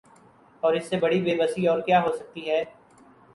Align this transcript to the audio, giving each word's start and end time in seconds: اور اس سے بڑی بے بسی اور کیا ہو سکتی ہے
اور 0.63 0.73
اس 0.73 0.85
سے 0.85 0.97
بڑی 0.97 1.21
بے 1.21 1.35
بسی 1.35 1.67
اور 1.67 1.79
کیا 1.81 2.01
ہو 2.03 2.15
سکتی 2.17 2.49
ہے 2.49 2.63